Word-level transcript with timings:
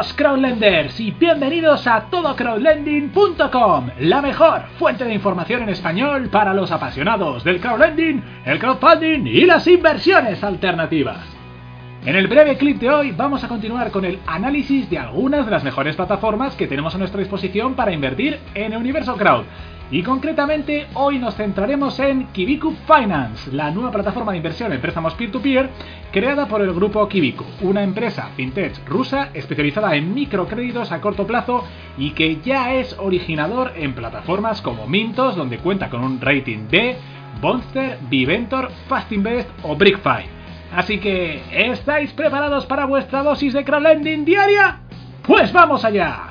Crowdlenders 0.00 0.98
y 0.98 1.10
bienvenidos 1.10 1.86
a 1.86 2.06
todocrowdlending.com, 2.10 3.90
la 4.00 4.22
mejor 4.22 4.62
fuente 4.78 5.04
de 5.04 5.12
información 5.12 5.62
en 5.62 5.68
español 5.68 6.30
para 6.30 6.54
los 6.54 6.72
apasionados 6.72 7.44
del 7.44 7.60
crowdlending, 7.60 8.24
el 8.46 8.58
crowdfunding 8.58 9.26
y 9.26 9.44
las 9.44 9.66
inversiones 9.66 10.42
alternativas. 10.42 11.18
En 12.06 12.16
el 12.16 12.28
breve 12.28 12.56
clip 12.56 12.80
de 12.80 12.88
hoy 12.88 13.12
vamos 13.12 13.44
a 13.44 13.48
continuar 13.48 13.90
con 13.90 14.06
el 14.06 14.20
análisis 14.26 14.88
de 14.88 14.98
algunas 14.98 15.44
de 15.44 15.50
las 15.50 15.64
mejores 15.64 15.96
plataformas 15.96 16.56
que 16.56 16.66
tenemos 16.66 16.94
a 16.94 16.98
nuestra 16.98 17.20
disposición 17.20 17.74
para 17.74 17.92
invertir 17.92 18.38
en 18.54 18.72
el 18.72 18.78
universo 18.78 19.18
crowd. 19.18 19.44
Y 19.92 20.04
concretamente 20.04 20.86
hoy 20.94 21.18
nos 21.18 21.34
centraremos 21.34 21.98
en 21.98 22.28
Kibiku 22.28 22.76
Finance, 22.86 23.50
la 23.50 23.72
nueva 23.72 23.90
plataforma 23.90 24.30
de 24.30 24.38
inversión 24.38 24.72
en 24.72 24.80
préstamos 24.80 25.14
peer-to-peer 25.14 25.68
creada 26.12 26.46
por 26.46 26.62
el 26.62 26.72
grupo 26.72 27.08
Kibiku, 27.08 27.44
una 27.62 27.82
empresa 27.82 28.30
fintech 28.36 28.86
rusa 28.86 29.30
especializada 29.34 29.96
en 29.96 30.14
microcréditos 30.14 30.92
a 30.92 31.00
corto 31.00 31.26
plazo 31.26 31.64
y 31.98 32.10
que 32.12 32.40
ya 32.40 32.72
es 32.74 32.96
originador 33.00 33.72
en 33.74 33.94
plataformas 33.94 34.62
como 34.62 34.86
Mintos, 34.86 35.34
donde 35.34 35.58
cuenta 35.58 35.90
con 35.90 36.04
un 36.04 36.20
rating 36.20 36.68
B, 36.70 36.96
Bonster, 37.40 37.98
Viventor, 38.08 38.70
Fastinvest 38.88 39.50
o 39.64 39.74
BrickFi. 39.74 40.24
Así 40.76 40.98
que, 40.98 41.42
¿estáis 41.50 42.12
preparados 42.12 42.64
para 42.66 42.84
vuestra 42.84 43.24
dosis 43.24 43.54
de 43.54 43.64
crowdlending 43.64 44.24
diaria? 44.24 44.82
¡Pues 45.26 45.52
vamos 45.52 45.84
allá! 45.84 46.29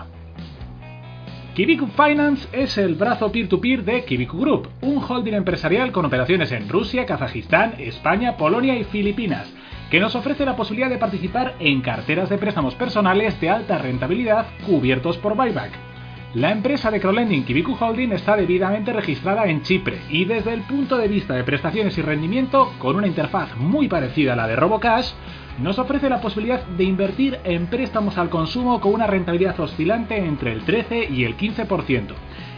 Kibiku 1.59 1.87
Finance 1.87 2.47
es 2.53 2.77
el 2.77 2.95
brazo 2.95 3.33
peer-to-peer 3.33 3.83
de 3.83 4.05
Kibiku 4.05 4.39
Group, 4.39 4.69
un 4.79 5.03
holding 5.03 5.33
empresarial 5.33 5.91
con 5.91 6.05
operaciones 6.05 6.53
en 6.53 6.69
Rusia, 6.69 7.05
Kazajistán, 7.05 7.73
España, 7.79 8.37
Polonia 8.37 8.77
y 8.77 8.85
Filipinas, 8.85 9.53
que 9.91 9.99
nos 9.99 10.15
ofrece 10.15 10.45
la 10.45 10.55
posibilidad 10.55 10.89
de 10.89 10.97
participar 10.97 11.55
en 11.59 11.81
carteras 11.81 12.29
de 12.29 12.37
préstamos 12.37 12.75
personales 12.75 13.41
de 13.41 13.49
alta 13.49 13.77
rentabilidad 13.77 14.45
cubiertos 14.65 15.17
por 15.17 15.35
buyback. 15.35 15.88
La 16.35 16.51
empresa 16.51 16.91
de 16.91 16.99
crowdlending 16.99 17.43
Kibiku 17.43 17.75
Holding 17.79 18.11
está 18.11 18.35
debidamente 18.35 18.93
registrada 18.93 19.47
en 19.47 19.63
Chipre 19.63 19.99
y 20.11 20.25
desde 20.25 20.53
el 20.53 20.61
punto 20.61 20.95
de 20.95 21.07
vista 21.07 21.33
de 21.33 21.43
prestaciones 21.43 21.97
y 21.97 22.03
rendimiento, 22.03 22.71
con 22.77 22.95
una 22.95 23.07
interfaz 23.07 23.55
muy 23.57 23.87
parecida 23.87 24.33
a 24.33 24.35
la 24.35 24.47
de 24.47 24.55
RoboCash, 24.55 25.09
nos 25.57 25.79
ofrece 25.79 26.07
la 26.07 26.21
posibilidad 26.21 26.63
de 26.63 26.83
invertir 26.83 27.39
en 27.43 27.65
préstamos 27.65 28.19
al 28.19 28.29
consumo 28.29 28.79
con 28.79 28.93
una 28.93 29.07
rentabilidad 29.07 29.59
oscilante 29.59 30.17
entre 30.17 30.53
el 30.53 30.61
13 30.61 31.09
y 31.09 31.23
el 31.23 31.35
15% 31.35 32.13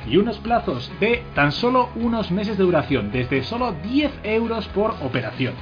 y 0.05 0.17
unos 0.17 0.39
plazos 0.39 0.91
de 0.99 1.23
tan 1.33 1.53
solo 1.53 1.91
unos 1.95 2.29
meses 2.29 2.57
de 2.57 2.65
duración, 2.65 3.09
desde 3.13 3.41
solo 3.41 3.71
10 3.71 4.11
euros 4.23 4.67
por 4.67 4.95
operación. 5.01 5.53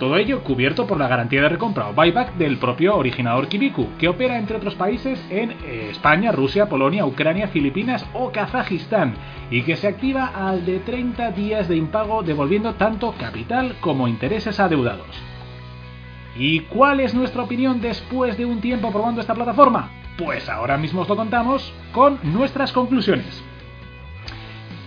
Todo 0.00 0.16
ello 0.16 0.42
cubierto 0.42 0.86
por 0.86 0.96
la 0.96 1.08
garantía 1.08 1.42
de 1.42 1.50
recompra 1.50 1.90
o 1.90 1.92
buyback 1.92 2.32
del 2.36 2.56
propio 2.56 2.96
originador 2.96 3.48
Kibiku, 3.48 3.86
que 3.98 4.08
opera 4.08 4.38
entre 4.38 4.56
otros 4.56 4.74
países 4.74 5.22
en 5.28 5.50
eh, 5.50 5.88
España, 5.90 6.32
Rusia, 6.32 6.70
Polonia, 6.70 7.04
Ucrania, 7.04 7.48
Filipinas 7.48 8.06
o 8.14 8.32
Kazajistán, 8.32 9.12
y 9.50 9.60
que 9.60 9.76
se 9.76 9.88
activa 9.88 10.32
al 10.34 10.64
de 10.64 10.78
30 10.78 11.32
días 11.32 11.68
de 11.68 11.76
impago 11.76 12.22
devolviendo 12.22 12.76
tanto 12.76 13.12
capital 13.12 13.76
como 13.82 14.08
intereses 14.08 14.58
adeudados. 14.58 15.22
¿Y 16.34 16.60
cuál 16.60 17.00
es 17.00 17.12
nuestra 17.12 17.42
opinión 17.42 17.82
después 17.82 18.38
de 18.38 18.46
un 18.46 18.62
tiempo 18.62 18.90
probando 18.90 19.20
esta 19.20 19.34
plataforma? 19.34 19.90
Pues 20.16 20.48
ahora 20.48 20.78
mismo 20.78 21.02
os 21.02 21.10
lo 21.10 21.16
contamos 21.16 21.74
con 21.92 22.18
nuestras 22.22 22.72
conclusiones. 22.72 23.49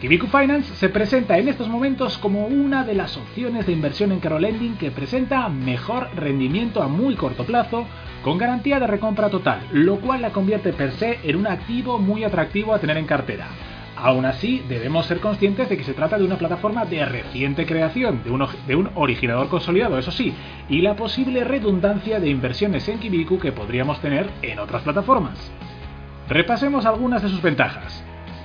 Kibiku 0.03 0.27
Finance 0.27 0.75
se 0.75 0.89
presenta 0.89 1.37
en 1.37 1.47
estos 1.47 1.69
momentos 1.69 2.17
como 2.17 2.45
una 2.47 2.83
de 2.83 2.93
las 2.93 3.15
opciones 3.15 3.65
de 3.65 3.71
inversión 3.71 4.11
en 4.11 4.19
crowdlending 4.19 4.75
que 4.75 4.91
presenta 4.91 5.47
mejor 5.47 6.09
rendimiento 6.13 6.83
a 6.83 6.89
muy 6.89 7.15
corto 7.15 7.45
plazo 7.45 7.85
con 8.21 8.37
garantía 8.37 8.81
de 8.81 8.87
recompra 8.87 9.29
total, 9.29 9.61
lo 9.71 10.01
cual 10.01 10.21
la 10.21 10.31
convierte 10.31 10.73
per 10.73 10.91
se 10.91 11.19
en 11.23 11.37
un 11.37 11.47
activo 11.47 11.99
muy 11.99 12.25
atractivo 12.25 12.73
a 12.73 12.79
tener 12.79 12.97
en 12.97 13.05
cartera. 13.05 13.47
Aún 13.95 14.25
así, 14.25 14.61
debemos 14.67 15.05
ser 15.05 15.21
conscientes 15.21 15.69
de 15.69 15.77
que 15.77 15.85
se 15.85 15.93
trata 15.93 16.17
de 16.17 16.25
una 16.25 16.37
plataforma 16.37 16.83
de 16.83 17.05
reciente 17.05 17.65
creación, 17.65 18.25
de 18.25 18.31
un, 18.31 18.45
de 18.67 18.75
un, 18.75 18.89
originador 18.95 19.47
consolidado, 19.47 19.97
eso 19.97 20.11
sí, 20.11 20.33
y 20.67 20.81
la 20.81 20.97
posible 20.97 21.45
redundancia 21.45 22.19
de 22.19 22.27
inversiones 22.27 22.89
en 22.89 22.99
Kibiku 22.99 23.39
que 23.39 23.53
podríamos 23.53 24.01
tener 24.01 24.29
en 24.41 24.59
otras 24.59 24.83
plataformas. 24.83 25.49
Repasemos 26.27 26.85
algunas 26.85 27.21
de 27.21 27.29
sus 27.29 27.41
ventajas. 27.41 28.03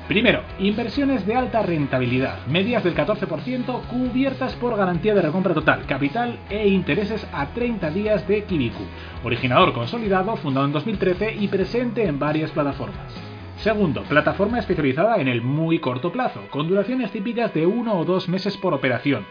Primero, 0.08 0.40
inversiones 0.58 1.26
de 1.26 1.34
alta 1.34 1.60
rentabilidad, 1.60 2.46
medias 2.46 2.82
del 2.82 2.94
14%, 2.94 3.82
cubiertas 3.88 4.54
por 4.54 4.74
garantía 4.74 5.14
de 5.14 5.20
recompra 5.20 5.52
total, 5.52 5.84
capital 5.84 6.38
e 6.48 6.66
intereses 6.66 7.28
a 7.30 7.48
30 7.48 7.90
días 7.90 8.26
de 8.26 8.44
Kibiku, 8.44 8.84
originador 9.22 9.74
consolidado, 9.74 10.34
fundado 10.36 10.64
en 10.64 10.72
2013 10.72 11.34
y 11.38 11.48
presente 11.48 12.06
en 12.06 12.18
varias 12.18 12.50
plataformas. 12.52 13.14
Segundo, 13.58 14.02
plataforma 14.04 14.58
especializada 14.58 15.16
en 15.16 15.28
el 15.28 15.42
muy 15.42 15.78
corto 15.78 16.10
plazo, 16.10 16.40
con 16.48 16.68
duraciones 16.68 17.10
típicas 17.10 17.52
de 17.52 17.66
1 17.66 17.92
o 17.92 18.04
2 18.06 18.30
meses 18.30 18.56
por 18.56 18.72
operación. 18.72 19.26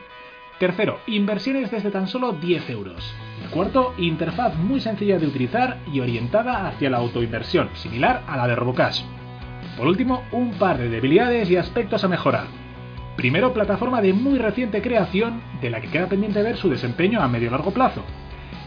Tercero, 0.59 0.99
inversiones 1.07 1.71
desde 1.71 1.89
tan 1.89 2.07
solo 2.07 2.33
10 2.33 2.69
euros. 2.69 3.15
cuarto, 3.51 3.95
interfaz 3.97 4.55
muy 4.55 4.79
sencilla 4.79 5.17
de 5.17 5.25
utilizar 5.25 5.77
y 5.91 6.01
orientada 6.01 6.67
hacia 6.67 6.91
la 6.91 6.97
autoinversión, 6.97 7.69
similar 7.73 8.23
a 8.27 8.37
la 8.37 8.47
de 8.47 8.55
Robocash. 8.55 9.01
Por 9.77 9.87
último, 9.87 10.23
un 10.31 10.53
par 10.53 10.79
de 10.79 10.89
debilidades 10.89 11.49
y 11.51 11.55
aspectos 11.55 12.03
a 12.03 12.07
mejorar. 12.07 12.47
Primero, 13.15 13.53
plataforma 13.53 14.01
de 14.01 14.13
muy 14.13 14.39
reciente 14.39 14.81
creación, 14.81 15.41
de 15.61 15.69
la 15.69 15.81
que 15.81 15.89
queda 15.89 16.07
pendiente 16.07 16.41
ver 16.41 16.57
su 16.57 16.69
desempeño 16.69 17.21
a 17.21 17.27
medio 17.27 17.51
largo 17.51 17.71
plazo. 17.71 18.03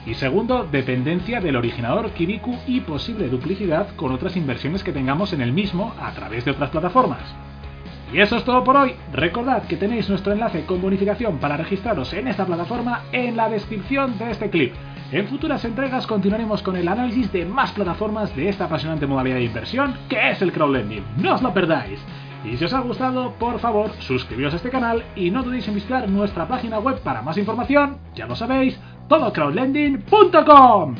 Y 0.06 0.14
segundo, 0.14 0.66
dependencia 0.70 1.40
del 1.40 1.56
originador 1.56 2.10
Kibiku 2.12 2.56
y 2.66 2.80
posible 2.80 3.28
duplicidad 3.28 3.94
con 3.96 4.12
otras 4.12 4.36
inversiones 4.36 4.82
que 4.82 4.92
tengamos 4.92 5.32
en 5.32 5.40
el 5.40 5.52
mismo 5.52 5.94
a 6.00 6.12
través 6.12 6.44
de 6.44 6.52
otras 6.52 6.70
plataformas. 6.70 7.20
Y 8.12 8.20
eso 8.20 8.36
es 8.36 8.44
todo 8.44 8.64
por 8.64 8.76
hoy. 8.76 8.94
Recordad 9.12 9.64
que 9.64 9.76
tenéis 9.76 10.08
nuestro 10.08 10.32
enlace 10.32 10.64
con 10.64 10.80
bonificación 10.80 11.38
para 11.38 11.56
registraros 11.56 12.12
en 12.12 12.28
esta 12.28 12.46
plataforma 12.46 13.02
en 13.12 13.36
la 13.36 13.48
descripción 13.48 14.18
de 14.18 14.30
este 14.30 14.50
clip. 14.50 14.74
En 15.12 15.26
futuras 15.26 15.64
entregas 15.64 16.06
continuaremos 16.06 16.62
con 16.62 16.76
el 16.76 16.86
análisis 16.86 17.32
de 17.32 17.44
más 17.44 17.72
plataformas 17.72 18.34
de 18.36 18.48
esta 18.48 18.66
apasionante 18.66 19.08
modalidad 19.08 19.36
de 19.36 19.44
inversión 19.44 19.96
que 20.08 20.30
es 20.30 20.40
el 20.40 20.52
crowdlending. 20.52 21.04
No 21.16 21.34
os 21.34 21.42
lo 21.42 21.52
perdáis. 21.52 21.98
Y 22.44 22.56
si 22.56 22.64
os 22.64 22.72
ha 22.72 22.80
gustado, 22.80 23.32
por 23.32 23.58
favor, 23.58 23.90
suscribíos 23.98 24.52
a 24.52 24.56
este 24.56 24.70
canal 24.70 25.02
y 25.16 25.32
no 25.32 25.42
dudéis 25.42 25.66
en 25.66 25.74
visitar 25.74 26.08
nuestra 26.08 26.46
página 26.46 26.78
web 26.78 27.00
para 27.00 27.22
más 27.22 27.36
información, 27.38 27.98
ya 28.14 28.26
lo 28.26 28.36
sabéis, 28.36 28.78
todocrowdlending.com. 29.08 30.94